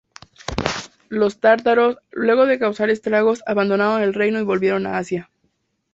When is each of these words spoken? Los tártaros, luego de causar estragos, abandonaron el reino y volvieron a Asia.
Los 1.09 1.39
tártaros, 1.39 1.97
luego 2.09 2.47
de 2.47 2.57
causar 2.57 2.89
estragos, 2.89 3.43
abandonaron 3.45 4.01
el 4.01 4.15
reino 4.15 4.39
y 4.39 4.43
volvieron 4.43 4.87
a 4.87 4.97
Asia. 4.97 5.29